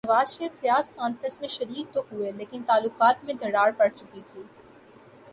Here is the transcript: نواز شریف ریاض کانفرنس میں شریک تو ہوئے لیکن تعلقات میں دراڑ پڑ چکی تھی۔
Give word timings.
نواز 0.05 0.31
شریف 0.33 0.51
ریاض 0.63 0.89
کانفرنس 0.91 1.39
میں 1.41 1.49
شریک 1.49 1.93
تو 1.93 2.01
ہوئے 2.11 2.31
لیکن 2.31 2.61
تعلقات 2.67 3.23
میں 3.23 3.33
دراڑ 3.33 3.69
پڑ 3.71 3.87
چکی 3.95 4.21
تھی۔ 4.31 4.43